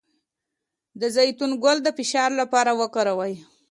د 0.99 1.01
زیتون 1.15 1.51
ګل 1.63 1.77
د 1.83 1.87
فشار 1.97 2.29
لپاره 2.41 2.71
وکاروئ 2.81 3.33